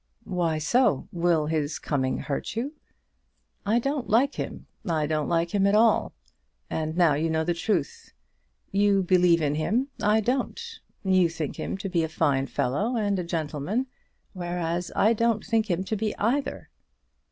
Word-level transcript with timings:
"Why 0.25 0.57
so? 0.57 1.07
Will 1.11 1.45
his 1.45 1.77
coming 1.77 2.17
hurt 2.17 2.55
you?" 2.55 2.73
"I 3.67 3.77
don't 3.77 4.09
like 4.09 4.33
him. 4.33 4.65
I 4.83 5.05
don't 5.05 5.29
like 5.29 5.53
him 5.53 5.67
at 5.67 5.75
all; 5.75 6.13
and 6.71 6.97
now 6.97 7.13
you 7.13 7.29
know 7.29 7.43
the 7.43 7.53
truth. 7.53 8.11
You 8.71 9.03
believe 9.03 9.43
in 9.43 9.53
him; 9.53 9.89
I 10.01 10.19
don't. 10.19 10.59
You 11.03 11.29
think 11.29 11.57
him 11.57 11.77
to 11.77 11.87
be 11.87 12.01
a 12.03 12.09
fine 12.09 12.47
fellow 12.47 12.97
and 12.97 13.19
a 13.19 13.23
gentleman, 13.23 13.85
whereas 14.33 14.91
I 14.95 15.13
don't 15.13 15.45
think 15.45 15.69
him 15.69 15.83
to 15.83 15.95
be 15.95 16.17
either." 16.17 16.69